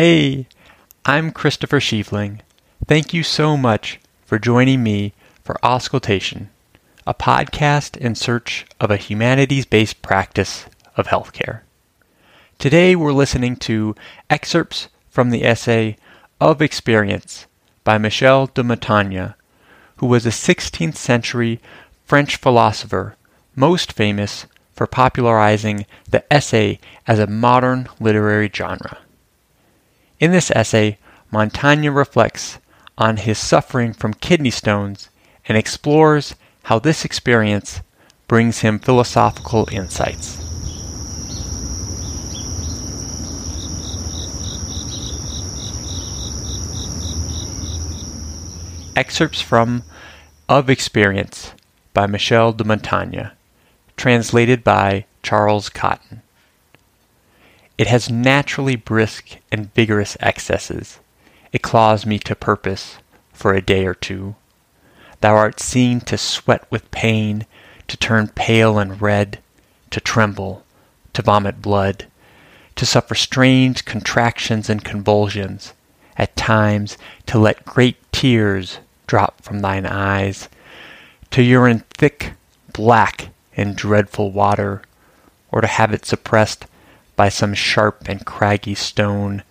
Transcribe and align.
Hey, 0.00 0.46
I'm 1.04 1.32
Christopher 1.32 1.80
Schiefling. 1.80 2.38
Thank 2.86 3.12
you 3.12 3.24
so 3.24 3.56
much 3.56 3.98
for 4.24 4.38
joining 4.38 4.84
me 4.84 5.12
for 5.42 5.58
Auscultation, 5.60 6.50
a 7.04 7.14
podcast 7.14 7.96
in 7.96 8.14
search 8.14 8.64
of 8.78 8.92
a 8.92 8.96
humanities 8.96 9.66
based 9.66 10.00
practice 10.00 10.66
of 10.96 11.08
healthcare. 11.08 11.62
Today 12.60 12.94
we're 12.94 13.12
listening 13.12 13.56
to 13.56 13.96
excerpts 14.30 14.86
from 15.10 15.30
the 15.30 15.44
essay 15.44 15.96
Of 16.40 16.62
Experience 16.62 17.46
by 17.82 17.98
Michel 17.98 18.46
de 18.46 18.62
Montaigne, 18.62 19.32
who 19.96 20.06
was 20.06 20.24
a 20.24 20.28
16th 20.28 20.94
century 20.94 21.58
French 22.04 22.36
philosopher 22.36 23.16
most 23.56 23.92
famous 23.92 24.46
for 24.70 24.86
popularizing 24.86 25.86
the 26.08 26.22
essay 26.32 26.78
as 27.08 27.18
a 27.18 27.26
modern 27.26 27.88
literary 27.98 28.48
genre. 28.54 28.98
In 30.20 30.32
this 30.32 30.50
essay, 30.50 30.98
Montaigne 31.30 31.88
reflects 31.88 32.58
on 32.96 33.18
his 33.18 33.38
suffering 33.38 33.92
from 33.92 34.14
kidney 34.14 34.50
stones 34.50 35.10
and 35.46 35.56
explores 35.56 36.34
how 36.64 36.80
this 36.80 37.04
experience 37.04 37.80
brings 38.26 38.60
him 38.60 38.80
philosophical 38.80 39.68
insights. 39.70 40.38
Excerpts 48.96 49.40
from 49.40 49.84
Of 50.48 50.68
Experience 50.68 51.52
by 51.94 52.08
Michel 52.08 52.52
de 52.52 52.64
Montaigne, 52.64 53.28
translated 53.96 54.64
by 54.64 55.04
Charles 55.22 55.68
Cotton. 55.68 56.22
It 57.78 57.86
has 57.86 58.10
naturally 58.10 58.74
brisk 58.74 59.38
and 59.52 59.72
vigorous 59.72 60.16
excesses. 60.18 60.98
It 61.52 61.62
claws 61.62 62.04
me 62.04 62.18
to 62.18 62.34
purpose 62.34 62.98
for 63.32 63.54
a 63.54 63.62
day 63.62 63.86
or 63.86 63.94
two. 63.94 64.34
Thou 65.20 65.36
art 65.36 65.60
seen 65.60 66.00
to 66.02 66.18
sweat 66.18 66.66
with 66.70 66.90
pain, 66.90 67.46
to 67.86 67.96
turn 67.96 68.28
pale 68.34 68.80
and 68.80 69.00
red, 69.00 69.38
to 69.90 70.00
tremble, 70.00 70.64
to 71.12 71.22
vomit 71.22 71.62
blood, 71.62 72.06
to 72.74 72.84
suffer 72.84 73.14
strange 73.14 73.84
contractions 73.84 74.68
and 74.68 74.84
convulsions, 74.84 75.72
at 76.16 76.34
times 76.34 76.98
to 77.26 77.38
let 77.38 77.64
great 77.64 77.96
tears 78.10 78.78
drop 79.06 79.40
from 79.40 79.60
thine 79.60 79.86
eyes, 79.86 80.48
to 81.30 81.42
urine 81.42 81.84
thick, 81.90 82.32
black, 82.72 83.28
and 83.56 83.76
dreadful 83.76 84.32
water, 84.32 84.82
or 85.52 85.60
to 85.60 85.68
have 85.68 85.92
it 85.94 86.04
suppressed 86.04 86.66
by 87.18 87.28
some 87.28 87.52
sharp 87.52 88.08
and 88.08 88.24
craggy 88.24 88.76
stone 88.76 89.42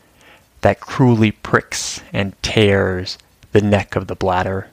that 0.62 0.80
cruelly 0.80 1.32
pricks 1.32 2.02
and 2.14 2.42
tears 2.42 3.18
the 3.52 3.59
neck 3.59 3.94
of 3.94 4.08
the 4.08 4.16
bladder. 4.16 4.70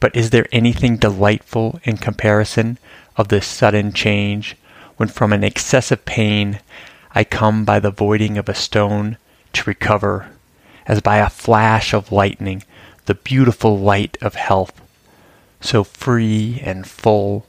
But 0.00 0.16
is 0.16 0.30
there 0.30 0.48
anything 0.50 0.96
delightful 0.96 1.78
in 1.84 1.96
comparison 1.96 2.76
of 3.16 3.28
this 3.28 3.46
sudden 3.46 3.92
change, 3.92 4.56
when 4.96 5.08
from 5.08 5.32
an 5.32 5.44
excessive 5.44 6.04
pain 6.04 6.58
I 7.14 7.22
come 7.22 7.64
by 7.64 7.78
the 7.78 7.92
voiding 7.92 8.36
of 8.36 8.48
a 8.48 8.54
stone 8.54 9.16
to 9.52 9.62
recover, 9.70 10.28
as 10.86 11.00
by 11.00 11.18
a 11.18 11.30
flash 11.30 11.94
of 11.94 12.10
lightning, 12.10 12.64
the 13.06 13.14
beautiful 13.14 13.78
light 13.78 14.18
of 14.20 14.34
health, 14.34 14.82
so 15.60 15.84
free 15.84 16.60
and 16.64 16.84
full 16.84 17.46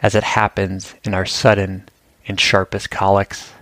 as 0.00 0.14
it 0.14 0.22
happens 0.22 0.94
in 1.02 1.12
our 1.12 1.26
sudden 1.26 1.88
and 2.28 2.38
sharpest 2.38 2.90
colics? 2.90 3.52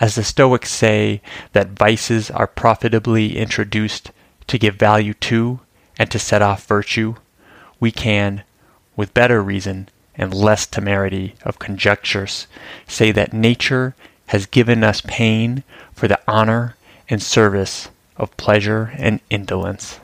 As 0.00 0.14
the 0.14 0.24
Stoics 0.24 0.70
say 0.70 1.20
that 1.52 1.70
vices 1.70 2.30
are 2.30 2.46
profitably 2.46 3.36
introduced 3.36 4.10
to 4.46 4.58
give 4.58 4.76
value 4.76 5.14
to 5.14 5.60
and 5.98 6.10
to 6.10 6.18
set 6.18 6.42
off 6.42 6.66
virtue, 6.66 7.16
we 7.78 7.90
can, 7.90 8.42
with 8.96 9.14
better 9.14 9.42
reason 9.42 9.88
and 10.16 10.32
less 10.32 10.66
temerity 10.66 11.34
of 11.42 11.58
conjectures, 11.58 12.46
say 12.86 13.12
that 13.12 13.32
nature 13.32 13.94
has 14.26 14.46
given 14.46 14.82
us 14.82 15.02
pain 15.02 15.62
for 15.92 16.08
the 16.08 16.20
honor 16.26 16.76
and 17.08 17.22
service 17.22 17.88
of 18.16 18.36
pleasure 18.36 18.92
and 18.96 19.20
indolence. 19.30 19.98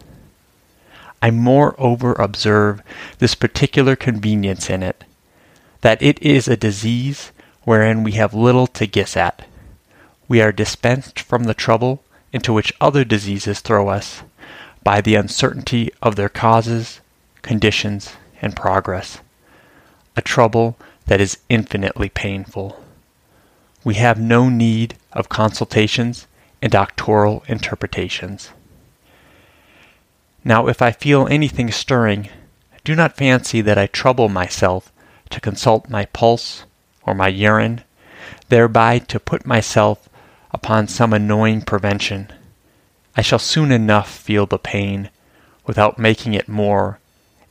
I 1.22 1.30
moreover 1.30 2.12
observe 2.14 2.82
this 3.18 3.34
particular 3.34 3.96
convenience 3.96 4.70
in 4.70 4.82
it, 4.82 5.04
that 5.82 6.02
it 6.02 6.20
is 6.22 6.48
a 6.48 6.56
disease 6.56 7.32
wherein 7.64 8.02
we 8.02 8.12
have 8.12 8.34
little 8.34 8.66
to 8.66 8.86
guess 8.86 9.16
at. 9.16 9.46
We 10.28 10.40
are 10.40 10.52
dispensed 10.52 11.20
from 11.20 11.44
the 11.44 11.54
trouble 11.54 12.02
into 12.32 12.52
which 12.52 12.72
other 12.80 13.04
diseases 13.04 13.60
throw 13.60 13.88
us 13.88 14.22
by 14.82 15.00
the 15.00 15.14
uncertainty 15.14 15.90
of 16.00 16.16
their 16.16 16.28
causes, 16.28 17.00
conditions, 17.42 18.16
and 18.40 18.56
progress, 18.56 19.18
a 20.16 20.22
trouble 20.22 20.76
that 21.06 21.20
is 21.20 21.38
infinitely 21.48 22.08
painful. 22.08 22.82
We 23.84 23.94
have 23.94 24.20
no 24.20 24.48
need 24.48 24.96
of 25.12 25.28
consultations 25.28 26.26
and 26.62 26.70
doctoral 26.70 27.42
interpretations. 27.48 28.50
Now, 30.44 30.68
if 30.68 30.80
I 30.80 30.92
feel 30.92 31.26
anything 31.26 31.70
stirring, 31.70 32.28
do 32.84 32.94
not 32.94 33.16
fancy 33.16 33.60
that 33.60 33.78
I 33.78 33.86
trouble 33.86 34.28
myself 34.28 34.92
to 35.30 35.40
consult 35.40 35.90
my 35.90 36.06
pulse 36.06 36.64
or 37.04 37.14
my 37.14 37.28
urine, 37.28 37.82
thereby 38.48 38.98
to 38.98 39.20
put 39.20 39.46
myself 39.46 40.08
upon 40.52 40.88
some 40.88 41.12
annoying 41.12 41.62
prevention. 41.62 42.32
I 43.16 43.22
shall 43.22 43.38
soon 43.38 43.72
enough 43.72 44.10
feel 44.10 44.46
the 44.46 44.58
pain, 44.58 45.10
without 45.66 45.98
making 45.98 46.34
it 46.34 46.48
more 46.48 46.98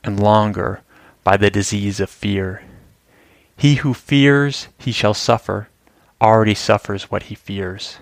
and 0.04 0.20
longer 0.20 0.80
by 1.24 1.36
the 1.36 1.50
disease 1.50 2.00
of 2.00 2.10
fear. 2.10 2.62
He 3.56 3.76
who 3.76 3.94
fears 3.94 4.68
he 4.78 4.92
shall 4.92 5.14
suffer 5.14 5.68
already 6.20 6.54
suffers 6.54 7.10
what 7.10 7.24
he 7.24 7.34
fears. 7.34 7.98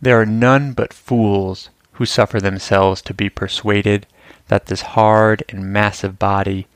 There 0.00 0.20
are 0.20 0.26
none 0.26 0.72
but 0.72 0.92
fools 0.92 1.70
who 1.92 2.06
suffer 2.06 2.40
themselves 2.40 3.00
to 3.02 3.14
be 3.14 3.30
persuaded 3.30 4.06
that 4.48 4.66
this 4.66 4.82
hard 4.82 5.44
and 5.48 5.72
massive 5.72 6.18
body, 6.18 6.66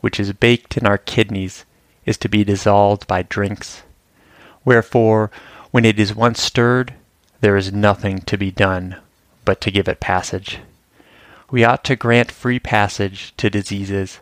which 0.00 0.18
is 0.18 0.32
baked 0.32 0.76
in 0.76 0.86
our 0.86 0.98
kidneys, 0.98 1.64
is 2.04 2.16
to 2.18 2.28
be 2.28 2.44
dissolved 2.44 3.06
by 3.06 3.22
drinks. 3.22 3.82
Wherefore, 4.64 5.30
when 5.70 5.84
it 5.84 5.98
is 5.98 6.14
once 6.14 6.42
stirred, 6.42 6.94
there 7.40 7.56
is 7.56 7.72
nothing 7.72 8.20
to 8.20 8.36
be 8.36 8.50
done 8.50 8.96
but 9.44 9.60
to 9.60 9.70
give 9.70 9.88
it 9.88 10.00
passage. 10.00 10.60
We 11.50 11.64
ought 11.64 11.84
to 11.84 11.96
grant 11.96 12.30
free 12.30 12.58
passage 12.58 13.34
to 13.36 13.50
diseases. 13.50 14.20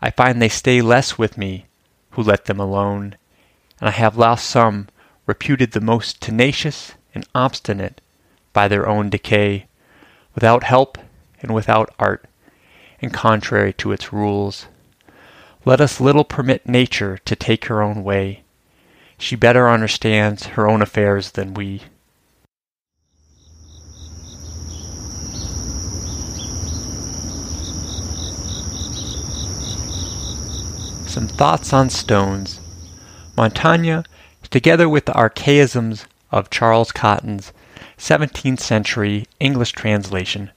I 0.00 0.10
find 0.10 0.40
they 0.40 0.48
stay 0.48 0.80
less 0.80 1.18
with 1.18 1.36
me 1.38 1.66
who 2.12 2.22
let 2.22 2.46
them 2.46 2.58
alone, 2.58 3.16
and 3.80 3.88
I 3.88 3.92
have 3.92 4.16
lost 4.16 4.46
some 4.46 4.88
reputed 5.26 5.72
the 5.72 5.80
most 5.80 6.20
tenacious 6.20 6.94
and 7.14 7.26
obstinate 7.34 8.00
by 8.52 8.66
their 8.66 8.88
own 8.88 9.10
decay, 9.10 9.66
without 10.34 10.64
help 10.64 10.98
and 11.42 11.54
without 11.54 11.94
art, 11.98 12.24
and 13.00 13.12
contrary 13.12 13.72
to 13.74 13.92
its 13.92 14.12
rules. 14.12 14.66
Let 15.68 15.82
us 15.82 16.00
little 16.00 16.24
permit 16.24 16.66
nature 16.66 17.18
to 17.26 17.36
take 17.36 17.66
her 17.66 17.82
own 17.82 18.02
way. 18.02 18.40
She 19.18 19.36
better 19.36 19.68
understands 19.68 20.46
her 20.56 20.66
own 20.66 20.80
affairs 20.80 21.32
than 21.32 21.52
we. 21.52 21.82
Some 31.06 31.28
thoughts 31.28 31.74
on 31.74 31.90
stones. 31.90 32.60
Montaigne, 33.36 34.04
together 34.48 34.88
with 34.88 35.04
the 35.04 35.12
archaisms 35.12 36.06
of 36.32 36.48
Charles 36.48 36.92
Cotton's 36.92 37.52
17th 37.98 38.60
century 38.60 39.26
English 39.38 39.72
translation, 39.72 40.50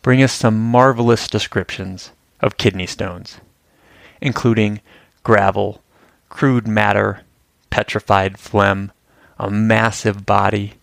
bring 0.00 0.22
us 0.22 0.32
some 0.32 0.58
marvelous 0.58 1.28
descriptions 1.28 2.12
of 2.40 2.56
kidney 2.56 2.86
stones, 2.86 3.42
including 4.20 4.80
gravel, 5.22 5.82
crude 6.28 6.66
matter, 6.66 7.22
petrified 7.70 8.38
phlegm, 8.38 8.92
a 9.38 9.50
massive 9.50 10.26
body, 10.26 10.74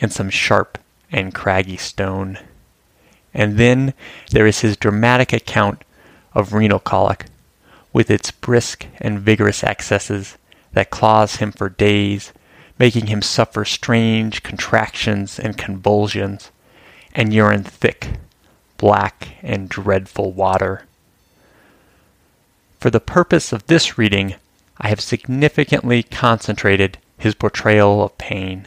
and 0.00 0.12
some 0.12 0.30
sharp 0.30 0.78
and 1.10 1.34
craggy 1.34 1.76
stone. 1.76 2.38
And 3.34 3.58
then 3.58 3.94
there 4.30 4.46
is 4.46 4.60
his 4.60 4.76
dramatic 4.76 5.32
account 5.32 5.82
of 6.32 6.52
renal 6.52 6.78
colic, 6.78 7.26
with 7.92 8.10
its 8.10 8.30
brisk 8.30 8.86
and 9.00 9.20
vigorous 9.20 9.64
excesses 9.64 10.36
that 10.72 10.90
claws 10.90 11.36
him 11.36 11.52
for 11.52 11.68
days, 11.68 12.32
making 12.78 13.06
him 13.06 13.22
suffer 13.22 13.64
strange 13.64 14.42
contractions 14.42 15.38
and 15.38 15.58
convulsions, 15.58 16.50
and 17.14 17.32
urine 17.34 17.64
thick, 17.64 18.18
black, 18.76 19.36
and 19.42 19.68
dreadful 19.68 20.32
water. 20.32 20.84
For 22.78 22.90
the 22.90 23.00
purpose 23.00 23.52
of 23.52 23.66
this 23.66 23.98
reading, 23.98 24.36
I 24.80 24.88
have 24.88 25.00
significantly 25.00 26.04
concentrated 26.04 26.98
his 27.18 27.34
portrayal 27.34 28.04
of 28.04 28.16
pain. 28.18 28.66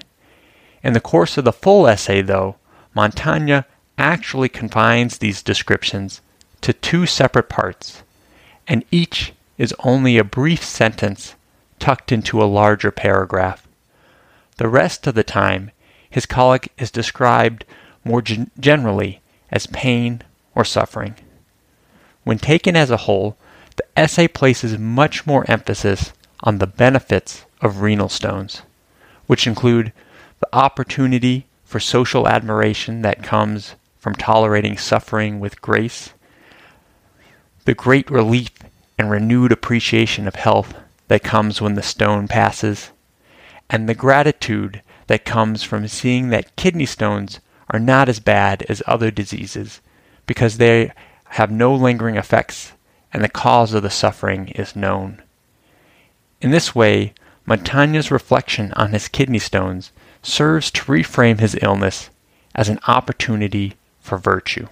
In 0.84 0.92
the 0.92 1.00
course 1.00 1.38
of 1.38 1.46
the 1.46 1.54
full 1.54 1.88
essay, 1.88 2.22
though, 2.22 2.58
Montaigne 2.94 3.62
actually 3.98 4.50
confines 4.50 5.18
these 5.18 5.42
descriptions 5.42 6.20
to 6.60 6.74
two 6.74 7.06
separate 7.06 7.48
parts, 7.48 8.04
and 8.68 8.84
each 8.92 9.32
is 9.58 9.74
only 9.80 10.18
a 10.18 10.26
brief 10.26 10.62
sentence 10.62 11.36
tucked 11.80 12.12
into 12.12 12.44
a 12.44 12.46
larger 12.46 12.92
paragraph. 12.92 13.66
The 14.58 14.68
rest 14.68 15.08
of 15.08 15.16
the 15.16 15.24
time, 15.24 15.72
his 16.10 16.26
colic 16.26 16.74
is 16.78 16.92
described 16.92 17.64
more 18.04 18.22
gen- 18.22 18.52
generally 18.60 19.22
as 19.50 19.68
pain 19.68 20.22
or 20.54 20.66
suffering. 20.66 21.16
When 22.26 22.40
taken 22.40 22.76
as 22.76 22.92
a 22.92 22.98
whole, 23.08 23.38
the 23.76 23.86
essay 23.96 24.28
places 24.28 24.78
much 24.78 25.26
more 25.26 25.50
emphasis 25.50 26.14
on 26.42 26.58
the 26.58 26.68
benefits 26.68 27.46
of 27.62 27.82
renal 27.82 28.10
stones, 28.10 28.64
which 29.28 29.48
include 29.48 29.94
the 30.40 30.56
opportunity 30.56 31.46
for 31.64 31.80
social 31.80 32.28
admiration 32.28 33.02
that 33.02 33.24
comes 33.24 33.76
from 34.00 34.16
tolerating 34.16 34.78
suffering 34.78 35.40
with 35.40 35.62
grace, 35.62 36.14
the 37.66 37.74
great 37.74 38.10
relief 38.10 38.50
and 38.98 39.10
renewed 39.10 39.52
appreciation 39.52 40.28
of 40.28 40.36
health 40.36 40.74
that 41.08 41.24
comes 41.24 41.62
when 41.62 41.76
the 41.76 41.84
stone 41.84 42.28
passes, 42.28 42.92
and 43.70 43.88
the 43.88 43.96
gratitude 43.96 44.82
that 45.08 45.26
comes 45.26 45.64
from 45.64 45.88
seeing 45.88 46.30
that 46.30 46.56
kidney 46.56 46.86
stones 46.86 47.40
are 47.70 47.80
not 47.80 48.10
as 48.10 48.20
bad 48.20 48.64
as 48.68 48.84
other 48.86 49.12
diseases 49.12 49.82
because 50.26 50.58
they 50.58 50.92
have 51.26 51.52
no 51.52 51.74
lingering 51.74 52.16
effects 52.16 52.74
and 53.14 53.24
the 53.24 53.30
cause 53.30 53.74
of 53.74 53.84
the 53.84 53.90
suffering 53.90 54.50
is 54.50 54.76
known. 54.76 55.22
In 56.42 56.52
this 56.52 56.74
way, 56.74 57.14
Montaigne's 57.46 58.12
reflection 58.12 58.72
on 58.74 58.92
his 58.92 59.08
kidney 59.08 59.40
stones 59.40 59.92
serves 60.22 60.72
to 60.72 60.84
reframe 60.84 61.40
his 61.40 61.58
illness 61.62 62.10
as 62.56 62.70
an 62.70 62.80
opportunity 62.88 63.76
for 64.00 64.18
virtue. 64.18 64.68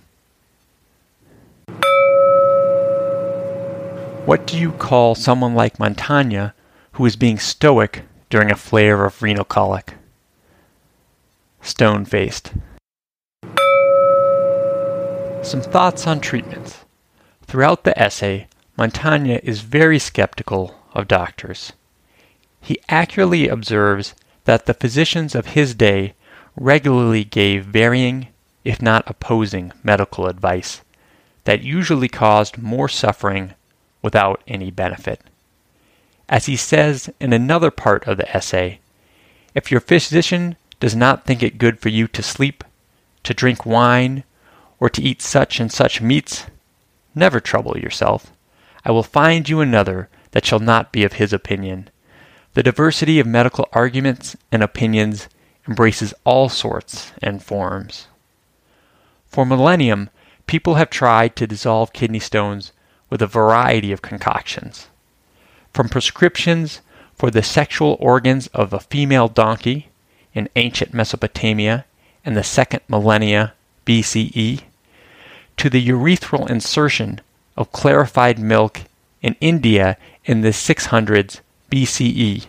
What 4.26 4.46
do 4.46 4.60
you 4.60 4.72
call 4.74 5.16
someone 5.16 5.56
like 5.56 5.80
Montaigne 5.80 6.50
who 6.94 7.06
is 7.06 7.16
being 7.16 7.40
stoic 7.40 8.04
during 8.30 8.52
a 8.52 8.56
flare 8.56 9.06
of 9.06 9.22
renal 9.22 9.46
colic? 9.46 9.96
Stone 11.62 12.06
faced. 12.06 12.54
Some 15.42 15.62
thoughts 15.62 16.06
on 16.06 16.20
treatments. 16.20 16.86
Throughout 17.50 17.84
the 17.84 18.00
essay, 18.00 18.46
Montaigne 18.78 19.40
is 19.42 19.62
very 19.62 19.98
skeptical 19.98 20.75
of 20.94 21.07
doctors. 21.07 21.74
He 22.62 22.80
accurately 22.88 23.48
observes 23.48 24.13
that 24.46 24.68
the 24.68 24.75
physicians 24.75 25.34
of 25.34 25.48
his 25.48 25.74
day 25.74 26.13
regularly 26.56 27.24
gave 27.24 27.66
varying, 27.66 28.28
if 28.63 28.84
not 28.84 29.04
opposing, 29.07 29.72
medical 29.81 30.28
advice 30.28 30.81
that 31.46 31.63
usually 31.63 32.07
caused 32.07 32.60
more 32.60 32.88
suffering 32.88 33.56
without 34.04 34.44
any 34.48 34.69
benefit. 34.69 35.19
As 36.30 36.45
he 36.45 36.56
says 36.56 37.10
in 37.19 37.34
another 37.34 37.72
part 37.72 38.07
of 38.07 38.18
the 38.18 38.31
essay, 38.31 38.80
if 39.56 39.72
your 39.72 39.81
physician 39.81 40.56
does 40.80 40.95
not 40.95 41.25
think 41.25 41.42
it 41.42 41.57
good 41.57 41.80
for 41.80 41.90
you 41.90 42.07
to 42.10 42.22
sleep, 42.22 42.63
to 43.24 43.34
drink 43.34 43.66
wine, 43.66 44.24
or 44.80 44.88
to 44.92 45.02
eat 45.02 45.24
such 45.24 45.60
and 45.60 45.72
such 45.72 46.00
meats, 46.00 46.45
never 47.16 47.40
trouble 47.40 47.78
yourself. 47.78 48.32
I 48.86 48.92
will 48.92 49.04
find 49.04 49.48
you 49.48 49.62
another 49.62 50.10
that 50.32 50.46
shall 50.46 50.60
not 50.60 50.92
be 50.92 51.04
of 51.04 51.14
his 51.14 51.34
opinion. 51.34 51.90
The 52.54 52.64
diversity 52.64 53.20
of 53.20 53.28
medical 53.28 53.68
arguments 53.74 54.36
and 54.52 54.64
opinions 54.64 55.28
embraces 55.68 56.14
all 56.24 56.50
sorts 56.50 57.12
and 57.22 57.44
forms. 57.44 58.08
For 59.28 59.46
millennium, 59.46 60.10
people 60.48 60.76
have 60.76 60.90
tried 60.90 61.36
to 61.36 61.48
dissolve 61.48 61.94
kidney 61.94 62.20
stones 62.20 62.72
with 63.10 63.22
a 63.22 63.28
variety 63.28 63.92
of 63.92 64.02
concoctions. 64.02 64.88
From 65.74 65.90
prescriptions 65.90 66.82
for 67.14 67.30
the 67.30 67.44
sexual 67.44 67.98
organs 68.00 68.48
of 68.48 68.74
a 68.74 68.80
female 68.80 69.28
donkey 69.28 69.90
in 70.34 70.50
ancient 70.56 70.94
Mesopotamia 70.94 71.86
and 72.26 72.36
the 72.36 72.44
second 72.44 72.82
millennia 72.88 73.54
BCE, 73.86 74.62
to 75.60 75.70
the 75.70 75.90
urethral 75.90 76.50
insertion 76.50 77.20
of 77.58 77.74
clarified 77.74 78.40
milk 78.40 78.82
in 79.22 79.36
India 79.42 79.98
in 80.24 80.40
the 80.40 80.50
600s 80.50 81.42
BCE, 81.70 82.46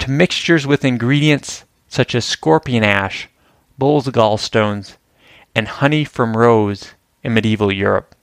to 0.00 0.10
mixtures 0.10 0.66
with 0.66 0.84
ingredients 0.84 1.64
such 1.88 2.16
as 2.16 2.24
scorpion 2.24 2.82
ash, 2.82 3.28
bull's 3.78 4.08
gallstones, 4.08 4.96
and 5.54 5.68
honey 5.68 6.04
from 6.04 6.36
rose 6.36 6.94
in 7.22 7.32
medieval 7.32 7.72
Europe. 7.72 8.16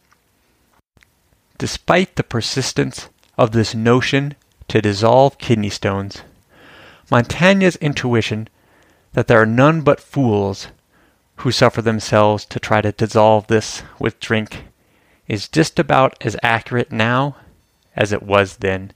Despite 1.58 2.18
the 2.18 2.24
persistence 2.24 3.08
of 3.38 3.52
this 3.52 3.74
notion 3.74 4.36
to 4.68 4.82
dissolve 4.82 5.38
kidney 5.38 5.70
stones, 5.70 6.24
Montaigne's 7.10 7.78
intuition 7.78 8.50
that 9.14 9.28
there 9.28 9.42
are 9.42 9.46
none 9.46 9.80
but 9.80 10.02
fools 10.02 10.68
who 11.38 11.52
suffer 11.52 11.82
themselves 11.82 12.46
to 12.46 12.60
try 12.60 12.82
to 12.82 12.92
dissolve 12.92 13.48
this 13.48 13.84
with 14.00 14.20
drink 14.20 14.66
is 15.28 15.48
just 15.48 15.80
about 15.80 16.16
as 16.22 16.38
accurate 16.44 16.92
now 16.92 17.36
as 17.96 18.12
it 18.12 18.24
was 18.24 18.58
then. 18.58 18.92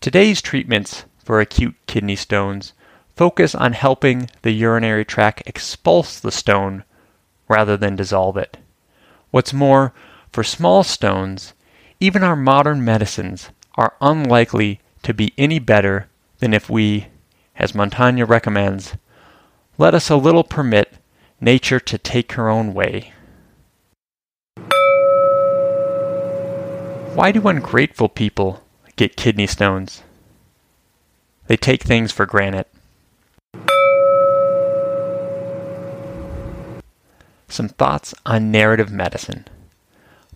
Today's 0.00 0.42
treatments 0.42 1.04
for 1.24 1.40
acute 1.40 1.76
kidney 1.86 2.16
stones 2.16 2.72
focus 3.16 3.54
on 3.54 3.72
helping 3.74 4.30
the 4.42 4.50
urinary 4.50 5.04
tract 5.04 5.42
expulse 5.46 6.18
the 6.18 6.32
stone 6.32 6.84
rather 7.48 7.76
than 7.76 7.96
dissolve 7.96 8.36
it. 8.36 8.56
What's 9.30 9.52
more, 9.52 9.92
for 10.32 10.42
small 10.42 10.82
stones, 10.82 11.52
even 12.00 12.22
our 12.22 12.36
modern 12.36 12.84
medicines 12.84 13.50
are 13.74 13.94
unlikely 14.00 14.80
to 15.02 15.12
be 15.12 15.34
any 15.36 15.58
better 15.58 16.08
than 16.38 16.54
if 16.54 16.70
we, 16.70 17.08
as 17.56 17.74
Montaigne 17.74 18.22
recommends, 18.22 18.96
let 19.76 19.94
us 19.94 20.10
a 20.10 20.16
little 20.16 20.44
permit 20.44 20.94
nature 21.40 21.80
to 21.80 21.96
take 21.96 22.32
her 22.32 22.48
own 22.48 22.74
way. 22.74 23.12
Why 27.14 27.32
do 27.32 27.48
ungrateful 27.48 28.08
people 28.08 28.62
get 28.96 29.16
kidney 29.16 29.46
stones? 29.46 30.02
They 31.46 31.56
take 31.56 31.82
things 31.82 32.12
for 32.12 32.26
granted. 32.26 32.66
Some 37.48 37.68
thoughts 37.68 38.14
on 38.24 38.52
narrative 38.52 38.92
medicine. 38.92 39.46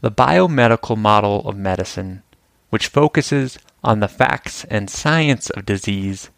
The 0.00 0.10
biomedical 0.10 0.96
model 0.96 1.46
of 1.48 1.56
medicine, 1.56 2.22
which 2.70 2.88
focuses 2.88 3.58
on 3.84 4.00
the 4.00 4.08
facts 4.08 4.64
and 4.64 4.90
science 4.90 5.48
of 5.50 5.64
disease, 5.64 6.30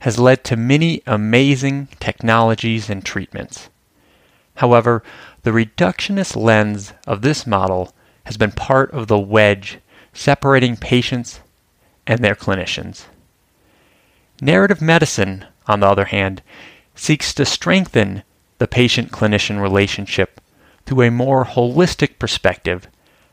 has 0.00 0.18
led 0.18 0.44
to 0.44 0.56
many 0.56 1.02
amazing 1.06 1.88
technologies 1.98 2.88
and 2.88 3.04
treatments. 3.04 3.68
However, 4.56 5.02
the 5.42 5.50
reductionist 5.50 6.36
lens 6.36 6.92
of 7.06 7.22
this 7.22 7.46
model 7.46 7.92
has 8.24 8.36
been 8.36 8.52
part 8.52 8.90
of 8.92 9.06
the 9.08 9.18
wedge 9.18 9.78
separating 10.12 10.76
patients 10.76 11.40
and 12.06 12.20
their 12.20 12.34
clinicians. 12.34 13.04
Narrative 14.40 14.80
medicine, 14.80 15.46
on 15.66 15.80
the 15.80 15.88
other 15.88 16.06
hand, 16.06 16.42
seeks 16.94 17.34
to 17.34 17.44
strengthen 17.44 18.22
the 18.58 18.68
patient 18.68 19.10
clinician 19.10 19.60
relationship 19.60 20.40
through 20.86 21.02
a 21.02 21.10
more 21.10 21.44
holistic 21.44 22.18
perspective 22.18 22.86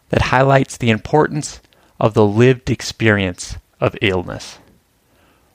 that 0.10 0.24
highlights 0.24 0.78
the 0.78 0.90
importance 0.90 1.62
of 2.00 2.14
the 2.14 2.26
lived 2.26 2.70
experience 2.70 3.58
of 3.80 3.96
illness. 4.02 4.58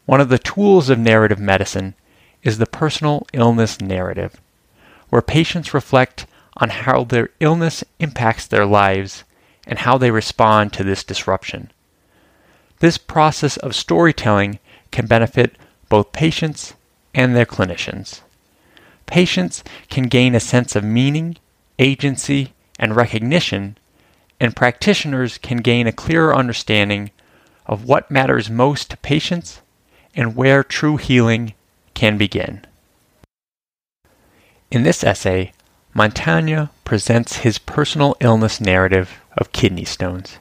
One 0.04 0.20
of 0.20 0.28
the 0.28 0.38
tools 0.38 0.88
of 0.88 0.98
narrative 0.98 1.40
medicine 1.40 1.94
is 2.42 2.58
the 2.58 2.66
personal 2.66 3.26
illness 3.32 3.80
narrative, 3.80 4.40
where 5.10 5.22
patients 5.22 5.74
reflect 5.74 6.26
on 6.56 6.70
how 6.70 7.04
their 7.04 7.30
illness 7.40 7.84
impacts 7.98 8.46
their 8.46 8.66
lives 8.66 9.24
and 9.66 9.80
how 9.80 9.98
they 9.98 10.10
respond 10.10 10.72
to 10.72 10.84
this 10.84 11.04
disruption. 11.04 11.70
This 12.78 12.98
process 12.98 13.56
of 13.56 13.74
storytelling 13.74 14.58
can 14.90 15.06
benefit 15.06 15.56
both 15.88 16.12
patients 16.12 16.74
and 17.14 17.34
their 17.34 17.46
clinicians. 17.46 18.20
Patients 19.06 19.62
can 19.88 20.04
gain 20.04 20.34
a 20.34 20.40
sense 20.40 20.76
of 20.76 20.84
meaning, 20.84 21.36
agency, 21.78 22.52
and 22.78 22.96
recognition, 22.96 23.78
and 24.40 24.54
practitioners 24.54 25.38
can 25.38 25.58
gain 25.58 25.86
a 25.86 25.92
clearer 25.92 26.34
understanding 26.34 27.10
of 27.64 27.84
what 27.84 28.10
matters 28.10 28.50
most 28.50 28.90
to 28.90 28.96
patients 28.98 29.62
and 30.14 30.36
where 30.36 30.62
true 30.62 30.96
healing 30.96 31.54
can 31.94 32.18
begin. 32.18 32.64
In 34.70 34.82
this 34.82 35.04
essay, 35.04 35.52
Montaigne 35.94 36.66
presents 36.84 37.38
his 37.38 37.58
personal 37.58 38.16
illness 38.20 38.60
narrative 38.60 39.20
of 39.36 39.52
kidney 39.52 39.84
stones. 39.84 40.38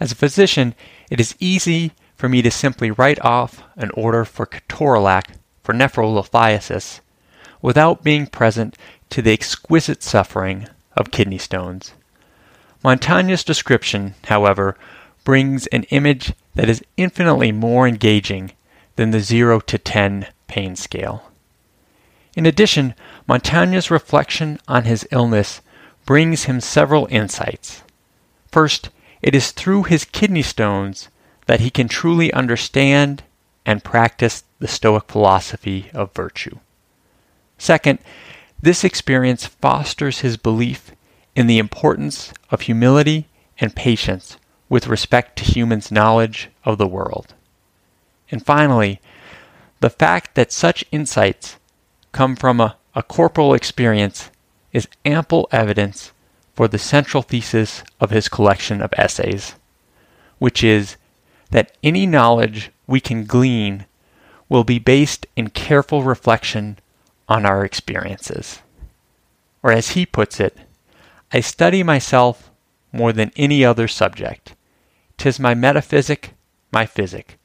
As 0.00 0.12
a 0.12 0.16
physician, 0.16 0.74
it 1.10 1.20
is 1.20 1.36
easy 1.38 1.92
for 2.16 2.28
me 2.28 2.40
to 2.40 2.50
simply 2.50 2.90
write 2.90 3.20
off 3.20 3.62
an 3.76 3.90
order 3.90 4.24
for 4.24 4.46
ketorolac 4.46 5.34
for 5.62 5.74
nephrolithiasis 5.74 7.00
without 7.60 8.02
being 8.02 8.26
present 8.26 8.78
to 9.10 9.20
the 9.20 9.32
exquisite 9.32 10.02
suffering 10.02 10.66
of 10.96 11.10
kidney 11.10 11.38
stones. 11.38 11.92
Montaigne's 12.82 13.44
description, 13.44 14.14
however, 14.24 14.76
brings 15.22 15.66
an 15.68 15.84
image 15.84 16.32
that 16.54 16.68
is 16.68 16.82
infinitely 16.96 17.52
more 17.52 17.86
engaging 17.86 18.52
than 18.96 19.10
the 19.10 19.20
0 19.20 19.60
to 19.60 19.78
10 19.78 20.26
pain 20.48 20.74
scale. 20.74 21.31
In 22.34 22.46
addition, 22.46 22.94
Montaigne's 23.28 23.90
reflection 23.90 24.58
on 24.66 24.84
his 24.84 25.06
illness 25.10 25.60
brings 26.06 26.44
him 26.44 26.60
several 26.60 27.06
insights. 27.10 27.82
First, 28.50 28.90
it 29.20 29.34
is 29.34 29.52
through 29.52 29.84
his 29.84 30.04
kidney 30.04 30.42
stones 30.42 31.08
that 31.46 31.60
he 31.60 31.70
can 31.70 31.88
truly 31.88 32.32
understand 32.32 33.22
and 33.64 33.84
practice 33.84 34.44
the 34.58 34.68
Stoic 34.68 35.08
philosophy 35.08 35.90
of 35.94 36.14
virtue. 36.14 36.58
Second, 37.58 37.98
this 38.60 38.84
experience 38.84 39.46
fosters 39.46 40.20
his 40.20 40.36
belief 40.36 40.92
in 41.34 41.46
the 41.46 41.58
importance 41.58 42.32
of 42.50 42.62
humility 42.62 43.26
and 43.58 43.76
patience 43.76 44.36
with 44.68 44.86
respect 44.86 45.36
to 45.36 45.44
humans' 45.44 45.92
knowledge 45.92 46.48
of 46.64 46.78
the 46.78 46.86
world. 46.86 47.34
And 48.30 48.44
finally, 48.44 49.00
the 49.80 49.90
fact 49.90 50.34
that 50.34 50.50
such 50.50 50.84
insights 50.90 51.56
come 52.12 52.36
from 52.36 52.60
a, 52.60 52.76
a 52.94 53.02
corporal 53.02 53.54
experience 53.54 54.30
is 54.72 54.88
ample 55.04 55.48
evidence 55.50 56.12
for 56.54 56.68
the 56.68 56.78
central 56.78 57.22
thesis 57.22 57.82
of 58.00 58.10
his 58.10 58.28
collection 58.28 58.80
of 58.82 58.92
essays, 58.96 59.54
which 60.38 60.62
is 60.62 60.96
that 61.50 61.76
any 61.82 62.06
knowledge 62.06 62.70
we 62.86 63.00
can 63.00 63.24
glean 63.24 63.86
will 64.48 64.64
be 64.64 64.78
based 64.78 65.26
in 65.36 65.48
careful 65.48 66.02
reflection 66.02 66.78
on 67.28 67.46
our 67.46 67.64
experiences. 67.64 68.60
Or 69.62 69.72
as 69.72 69.90
he 69.90 70.04
puts 70.04 70.40
it, 70.40 70.58
I 71.32 71.40
study 71.40 71.82
myself 71.82 72.50
more 72.92 73.12
than 73.12 73.32
any 73.36 73.64
other 73.64 73.88
subject. 73.88 74.54
Tis 75.16 75.40
my 75.40 75.54
metaphysic, 75.54 76.34
my 76.70 76.84
physic. 76.84 77.38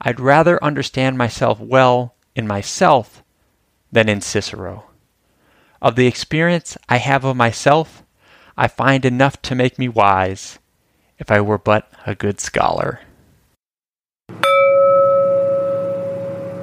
I'd 0.00 0.20
rather 0.20 0.62
understand 0.64 1.18
myself 1.18 1.60
well 1.60 2.14
in 2.34 2.46
myself 2.46 3.21
than 3.92 4.08
in 4.08 4.20
Cicero. 4.20 4.84
Of 5.80 5.96
the 5.96 6.06
experience 6.06 6.76
I 6.88 6.96
have 6.96 7.24
of 7.24 7.36
myself, 7.36 8.02
I 8.56 8.66
find 8.66 9.04
enough 9.04 9.40
to 9.42 9.54
make 9.54 9.78
me 9.78 9.88
wise, 9.88 10.58
if 11.18 11.30
I 11.30 11.40
were 11.40 11.58
but 11.58 11.90
a 12.06 12.14
good 12.14 12.40
scholar. 12.40 13.00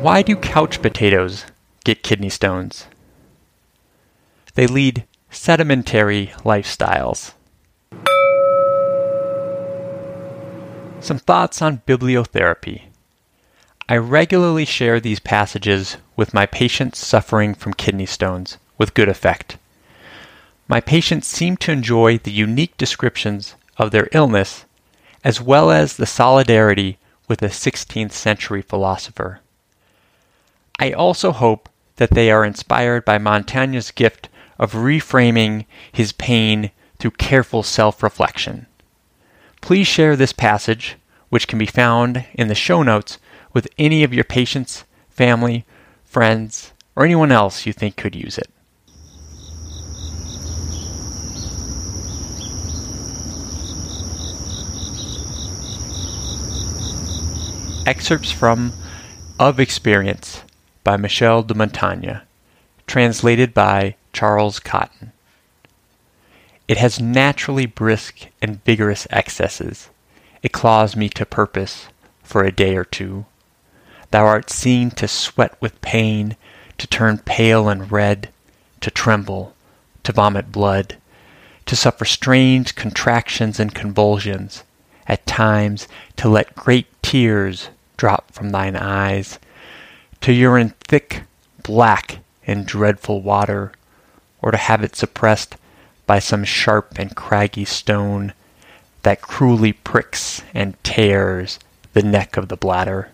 Why 0.02 0.22
do 0.22 0.36
couch 0.36 0.82
potatoes 0.82 1.46
get 1.84 2.04
kidney 2.04 2.30
stones? 2.30 2.86
They 4.56 4.66
lead 4.66 5.06
sedimentary 5.30 6.28
lifestyles. 6.44 7.34
Some 11.02 11.20
thoughts 11.20 11.62
on 11.62 11.82
bibliotherapy. 11.88 12.89
I 13.92 13.98
regularly 13.98 14.66
share 14.66 15.00
these 15.00 15.20
passages 15.20 15.98
with 16.16 16.32
my 16.32 16.46
patients 16.46 17.00
suffering 17.00 17.56
from 17.56 17.74
kidney 17.74 18.06
stones 18.06 18.60
with 18.78 18.94
good 18.94 19.10
effect. 19.10 19.58
My 20.68 20.80
patients 20.80 21.28
seem 21.28 21.58
to 21.58 21.72
enjoy 21.72 22.20
the 22.20 22.32
unique 22.32 22.78
descriptions 22.78 23.56
of 23.78 23.90
their 23.90 24.08
illness 24.12 24.66
as 25.24 25.42
well 25.42 25.72
as 25.72 25.98
the 25.98 26.06
solidarity 26.06 27.00
with 27.28 27.42
a 27.42 27.48
16th 27.48 28.12
century 28.12 28.62
philosopher. 28.62 29.40
I 30.78 30.92
also 30.92 31.32
hope 31.32 31.68
that 31.96 32.12
they 32.12 32.30
are 32.30 32.46
inspired 32.46 33.04
by 33.06 33.18
Montaigne's 33.18 33.90
gift 33.90 34.30
of 34.60 34.74
reframing 34.74 35.66
his 35.92 36.12
pain 36.12 36.70
through 37.00 37.12
careful 37.18 37.64
self 37.64 38.04
reflection. 38.04 38.68
Please 39.62 39.88
share 39.88 40.16
this 40.16 40.32
passage, 40.32 40.98
which 41.30 41.48
can 41.48 41.58
be 41.58 41.66
found 41.66 42.26
in 42.36 42.50
the 42.50 42.56
show 42.56 42.84
notes, 42.84 43.18
with 43.54 43.68
any 43.78 44.04
of 44.04 44.14
your 44.14 44.24
patients, 44.24 44.86
family, 45.10 45.66
friends, 46.04 46.74
or 46.96 47.06
anyone 47.06 47.32
else 47.32 47.66
you 47.66 47.74
think 47.74 47.96
could 47.96 48.16
use 48.16 48.38
it. 48.38 48.50
Excerpts 57.86 58.32
from 58.32 58.72
Of 59.40 59.60
Experience 59.60 60.44
by 60.84 60.96
Michel 60.96 61.42
de 61.42 61.56
Montaigne, 61.56 62.20
translated 62.86 63.54
by 63.54 63.96
Charles 64.14 64.60
Cotton. 64.60 65.12
It 66.68 66.78
has 66.78 67.00
naturally 67.00 67.66
brisk 67.66 68.28
and 68.44 68.64
vigorous 68.64 69.08
excesses. 69.10 69.90
It 70.44 70.52
claws 70.52 70.96
me 70.96 71.10
to 71.10 71.26
purpose 71.26 71.88
for 72.22 72.44
a 72.44 72.52
day 72.52 72.76
or 72.76 72.86
two. 72.86 73.26
Thou 74.12 74.26
art 74.26 74.50
seen 74.50 74.90
to 74.92 75.08
sweat 75.08 75.56
with 75.62 75.82
pain, 75.82 76.36
to 76.78 76.88
turn 76.88 77.20
pale 77.20 77.70
and 77.70 77.92
red, 77.92 78.30
to 78.82 78.90
tremble, 78.90 79.54
to 80.04 80.12
vomit 80.12 80.52
blood, 80.52 80.98
to 81.68 81.76
suffer 81.76 82.06
strange 82.06 82.74
contractions 82.74 83.60
and 83.60 83.76
convulsions, 83.76 84.64
at 85.06 85.26
times 85.28 85.88
to 86.16 86.28
let 86.28 86.56
great 86.56 86.88
tears 87.04 87.70
drop 87.98 88.32
from 88.32 88.50
thine 88.50 88.76
eyes, 88.76 89.38
to 90.22 90.34
urine 90.34 90.74
thick, 90.88 91.24
black, 91.64 92.20
and 92.48 92.66
dreadful 92.66 93.22
water, 93.22 93.72
or 94.42 94.50
to 94.52 94.58
have 94.58 94.84
it 94.84 94.96
suppressed 94.96 95.56
by 96.08 96.18
some 96.18 96.44
sharp 96.44 96.98
and 96.98 97.16
craggy 97.16 97.66
stone 97.66 98.34
that 99.04 99.22
cruelly 99.22 99.74
pricks 99.74 100.42
and 100.54 100.82
tears 100.84 101.60
the 101.94 102.02
neck 102.02 102.38
of 102.38 102.48
the 102.48 102.58
bladder. 102.58 103.10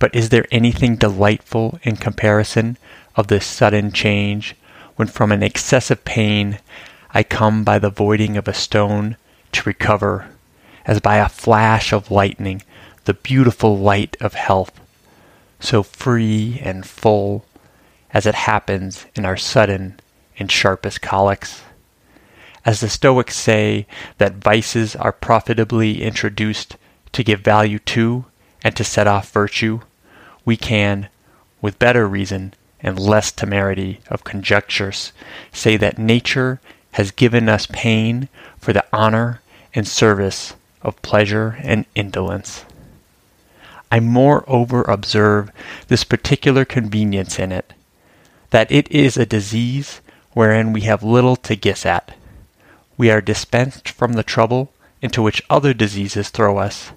But 0.00 0.14
is 0.14 0.30
there 0.30 0.46
anything 0.50 0.96
delightful 0.96 1.78
in 1.82 1.96
comparison 1.96 2.78
of 3.14 3.28
this 3.28 3.46
sudden 3.46 3.92
change, 3.92 4.56
when 4.96 5.06
from 5.06 5.30
an 5.30 5.42
excessive 5.42 6.04
pain 6.04 6.58
I 7.12 7.22
come 7.22 7.64
by 7.64 7.78
the 7.78 7.90
voiding 7.90 8.36
of 8.38 8.48
a 8.48 8.54
stone 8.54 9.16
to 9.52 9.62
recover, 9.64 10.30
as 10.86 11.00
by 11.00 11.16
a 11.16 11.28
flash 11.28 11.92
of 11.92 12.10
lightning, 12.10 12.62
the 13.04 13.12
beautiful 13.12 13.78
light 13.78 14.16
of 14.20 14.34
health, 14.34 14.80
so 15.60 15.82
free 15.82 16.60
and 16.64 16.86
full 16.86 17.44
as 18.14 18.24
it 18.24 18.34
happens 18.34 19.04
in 19.14 19.26
our 19.26 19.36
sudden 19.36 20.00
and 20.38 20.50
sharpest 20.50 21.02
colics. 21.02 21.62
As 22.64 22.80
the 22.80 22.88
Stoics 22.88 23.36
say 23.36 23.86
that 24.16 24.36
vices 24.36 24.96
are 24.96 25.12
profitably 25.12 26.02
introduced 26.02 26.76
to 27.12 27.22
give 27.22 27.40
value 27.40 27.78
to 27.80 28.24
and 28.64 28.74
to 28.76 28.84
set 28.84 29.06
off 29.06 29.30
virtue, 29.30 29.80
we 30.44 30.56
can, 30.56 31.08
with 31.60 31.78
better 31.78 32.06
reason 32.08 32.54
and 32.80 32.98
less 32.98 33.30
temerity 33.30 34.00
of 34.08 34.24
conjectures, 34.24 35.12
say 35.52 35.76
that 35.76 35.98
nature 35.98 36.60
has 36.92 37.10
given 37.10 37.48
us 37.48 37.66
pain 37.70 38.28
for 38.58 38.72
the 38.72 38.84
honor 38.92 39.40
and 39.74 39.86
service 39.86 40.54
of 40.82 41.00
pleasure 41.02 41.58
and 41.62 41.84
indolence. 41.94 42.64
I 43.92 44.00
moreover 44.00 44.82
observe 44.82 45.50
this 45.88 46.04
particular 46.04 46.64
convenience 46.64 47.38
in 47.38 47.52
it, 47.52 47.72
that 48.50 48.70
it 48.70 48.90
is 48.90 49.16
a 49.16 49.26
disease 49.26 50.00
wherein 50.32 50.72
we 50.72 50.82
have 50.82 51.02
little 51.02 51.36
to 51.36 51.56
guess 51.56 51.84
at. 51.84 52.14
We 52.96 53.10
are 53.10 53.20
dispensed 53.20 53.88
from 53.88 54.12
the 54.12 54.22
trouble 54.22 54.72
into 55.02 55.22
which 55.22 55.42
other 55.50 55.74
diseases 55.74 56.28
throw 56.28 56.58
us 56.58 56.92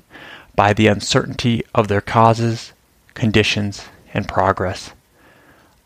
by 0.56 0.74
the 0.74 0.88
uncertainty 0.88 1.64
of 1.74 1.88
their 1.88 2.02
causes, 2.02 2.74
conditions, 3.14 3.86
and 4.14 4.28
progress. 4.28 4.92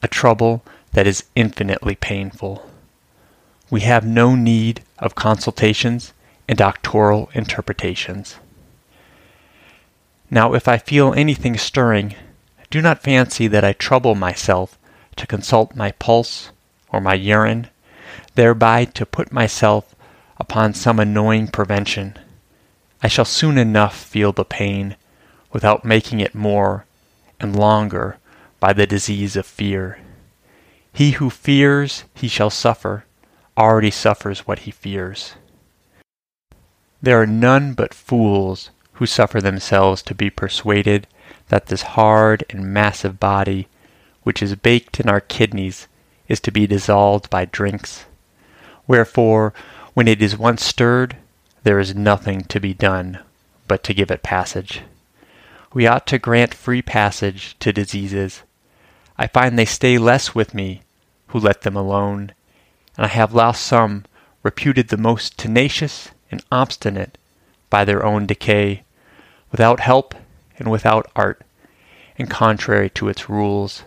A 0.03 0.07
trouble 0.07 0.63
that 0.93 1.07
is 1.07 1.23
infinitely 1.35 1.95
painful. 1.95 2.69
We 3.69 3.81
have 3.81 4.05
no 4.05 4.35
need 4.35 4.81
of 4.99 5.15
consultations 5.15 6.13
and 6.47 6.57
doctoral 6.57 7.29
interpretations. 7.33 8.37
Now, 10.29 10.53
if 10.53 10.67
I 10.67 10.77
feel 10.77 11.13
anything 11.13 11.57
stirring, 11.57 12.15
do 12.69 12.81
not 12.81 13.03
fancy 13.03 13.47
that 13.47 13.63
I 13.63 13.73
trouble 13.73 14.15
myself 14.15 14.77
to 15.15 15.27
consult 15.27 15.75
my 15.75 15.91
pulse 15.93 16.51
or 16.89 16.99
my 16.99 17.13
urine, 17.13 17.67
thereby 18.35 18.85
to 18.85 19.05
put 19.05 19.31
myself 19.31 19.95
upon 20.37 20.73
some 20.73 20.99
annoying 20.99 21.47
prevention. 21.47 22.17
I 23.01 23.07
shall 23.07 23.25
soon 23.25 23.57
enough 23.57 23.95
feel 23.95 24.31
the 24.31 24.45
pain 24.45 24.95
without 25.51 25.85
making 25.85 26.19
it 26.19 26.35
more 26.35 26.85
and 27.39 27.55
longer 27.55 28.17
by 28.59 28.73
the 28.73 28.87
disease 28.87 29.35
of 29.35 29.45
fear. 29.45 29.99
He 30.91 31.11
who 31.11 31.29
fears 31.29 32.03
he 32.13 32.27
shall 32.27 32.49
suffer 32.49 33.05
already 33.57 33.91
suffers 33.91 34.47
what 34.47 34.59
he 34.59 34.71
fears. 34.71 35.33
There 37.01 37.21
are 37.21 37.27
none 37.27 37.73
but 37.73 37.93
fools 37.93 38.71
who 38.93 39.05
suffer 39.05 39.39
themselves 39.39 40.01
to 40.03 40.15
be 40.15 40.29
persuaded 40.29 41.07
that 41.49 41.67
this 41.67 41.81
hard 41.81 42.43
and 42.49 42.73
massive 42.73 43.19
body, 43.19 43.67
which 44.23 44.41
is 44.41 44.55
baked 44.55 44.99
in 44.99 45.07
our 45.07 45.21
kidneys, 45.21 45.87
is 46.27 46.39
to 46.41 46.51
be 46.51 46.67
dissolved 46.67 47.29
by 47.29 47.45
drinks. 47.45 48.05
Wherefore, 48.87 49.53
when 49.93 50.07
it 50.07 50.21
is 50.21 50.37
once 50.37 50.63
stirred, 50.63 51.15
there 51.63 51.79
is 51.79 51.95
nothing 51.95 52.41
to 52.45 52.59
be 52.59 52.73
done 52.73 53.19
but 53.67 53.83
to 53.83 53.93
give 53.93 54.09
it 54.09 54.23
passage. 54.23 54.81
We 55.73 55.87
ought 55.87 56.07
to 56.07 56.19
grant 56.19 56.53
free 56.53 56.81
passage 56.81 57.55
to 57.59 57.73
diseases. 57.73 58.43
I 59.17 59.27
find 59.27 59.57
they 59.57 59.65
stay 59.65 59.97
less 59.97 60.33
with 60.33 60.53
me 60.53 60.81
who 61.27 61.39
let 61.39 61.61
them 61.61 61.75
alone, 61.75 62.31
and 62.95 63.05
I 63.05 63.09
have 63.09 63.33
lost 63.33 63.63
some 63.63 64.05
reputed 64.43 64.87
the 64.87 64.97
most 64.97 65.37
tenacious 65.37 66.11
and 66.31 66.43
obstinate 66.51 67.17
by 67.69 67.83
their 67.83 68.05
own 68.05 68.25
decay, 68.25 68.83
without 69.51 69.79
help 69.81 70.15
and 70.57 70.71
without 70.71 71.11
art, 71.15 71.41
and 72.17 72.29
contrary 72.29 72.89
to 72.91 73.09
its 73.09 73.29
rules. 73.29 73.83